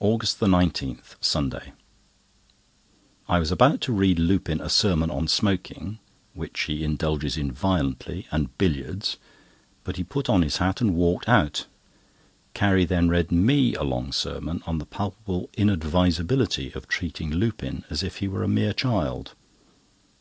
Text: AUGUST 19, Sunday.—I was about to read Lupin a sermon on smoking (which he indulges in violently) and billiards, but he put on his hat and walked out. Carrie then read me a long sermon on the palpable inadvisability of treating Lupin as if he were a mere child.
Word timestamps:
AUGUST 0.00 0.42
19, 0.42 1.00
Sunday.—I 1.20 3.38
was 3.38 3.52
about 3.52 3.80
to 3.82 3.92
read 3.92 4.18
Lupin 4.18 4.60
a 4.60 4.68
sermon 4.68 5.12
on 5.12 5.28
smoking 5.28 6.00
(which 6.32 6.62
he 6.62 6.82
indulges 6.82 7.36
in 7.36 7.52
violently) 7.52 8.26
and 8.32 8.58
billiards, 8.58 9.16
but 9.84 9.94
he 9.94 10.02
put 10.02 10.28
on 10.28 10.42
his 10.42 10.56
hat 10.56 10.80
and 10.80 10.96
walked 10.96 11.28
out. 11.28 11.66
Carrie 12.52 12.84
then 12.84 13.08
read 13.08 13.30
me 13.30 13.76
a 13.76 13.84
long 13.84 14.10
sermon 14.10 14.60
on 14.66 14.78
the 14.78 14.86
palpable 14.86 15.48
inadvisability 15.56 16.72
of 16.74 16.88
treating 16.88 17.30
Lupin 17.30 17.84
as 17.88 18.02
if 18.02 18.16
he 18.16 18.26
were 18.26 18.42
a 18.42 18.48
mere 18.48 18.72
child. 18.72 19.34